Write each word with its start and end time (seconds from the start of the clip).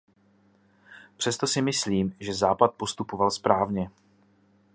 Přesto 1.17 1.47
si 1.47 1.61
myslím, 1.61 2.15
že 2.19 2.33
Západ 2.33 2.73
postupoval 2.73 3.31
správně. 3.31 3.89